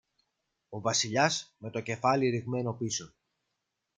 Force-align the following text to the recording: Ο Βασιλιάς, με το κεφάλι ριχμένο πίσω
Ο 0.69 0.79
Βασιλιάς, 0.81 1.53
με 1.57 1.69
το 1.69 1.79
κεφάλι 1.81 2.29
ριχμένο 2.29 2.73
πίσω 2.73 3.13